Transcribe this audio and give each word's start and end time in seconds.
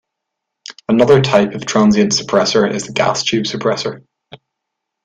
Another 0.89 1.21
type 1.21 1.53
of 1.53 1.63
transient 1.63 2.11
suppressor 2.13 2.67
is 2.67 2.87
the 2.87 2.91
gas-tube 2.91 3.43
suppressor. 3.43 4.03